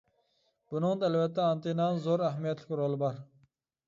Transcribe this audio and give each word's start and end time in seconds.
بۇنىڭدا 0.69 1.09
ئەلۋەتتە 1.09 1.43
ئانتېننانىڭ 1.47 1.99
زور 2.05 2.23
ئەھمىيەتلىك 2.29 2.73
رولى 2.81 2.99
بار. 3.05 3.21